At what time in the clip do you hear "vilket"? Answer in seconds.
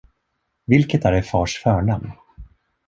0.65-1.05